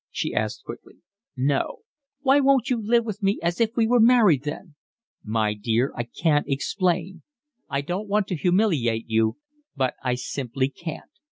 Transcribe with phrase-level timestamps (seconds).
[0.09, 0.95] she asked quickly.
[1.37, 1.81] "No."
[2.21, 4.73] "Why won't you live with me as if we were married then?"
[5.23, 7.21] "My dear, I can't explain.
[7.69, 9.37] I don't want to humiliate you,
[9.77, 11.05] but I simply can't.